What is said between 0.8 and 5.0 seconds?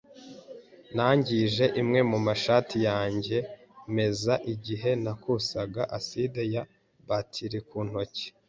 Nangije imwe mu mashati yanjye meza igihe